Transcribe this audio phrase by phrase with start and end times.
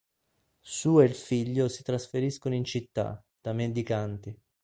[0.63, 4.35] Su e il figlio si trasferiscono in città, da mendicanti.